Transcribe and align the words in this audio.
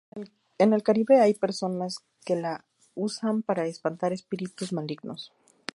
En 0.57 0.73
el 0.73 0.81
Caribe 0.81 1.19
hay 1.19 1.35
personas 1.35 1.97
que 2.25 2.35
la 2.35 2.65
usan 2.95 3.43
para 3.43 3.67
espantar 3.67 4.13
espíritus 4.13 4.73
malignos. 4.73 5.31